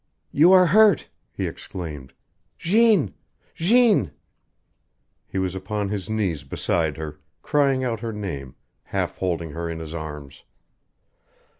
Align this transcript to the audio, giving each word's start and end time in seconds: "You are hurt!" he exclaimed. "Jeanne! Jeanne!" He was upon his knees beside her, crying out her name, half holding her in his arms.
"You 0.31 0.51
are 0.51 0.65
hurt!" 0.65 1.09
he 1.31 1.45
exclaimed. 1.45 2.13
"Jeanne! 2.57 3.13
Jeanne!" 3.53 4.09
He 5.27 5.37
was 5.37 5.53
upon 5.53 5.89
his 5.89 6.09
knees 6.09 6.43
beside 6.43 6.97
her, 6.97 7.19
crying 7.43 7.83
out 7.83 7.99
her 7.99 8.11
name, 8.11 8.55
half 8.85 9.19
holding 9.19 9.51
her 9.51 9.69
in 9.69 9.77
his 9.77 9.93
arms. 9.93 10.41